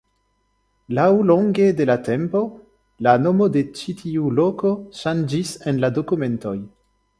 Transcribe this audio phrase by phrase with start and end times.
[0.99, 2.41] Laŭlonge de la tempo,
[3.09, 6.59] la nomo de ĉi tiu loko ŝanĝis en la dokumentoj.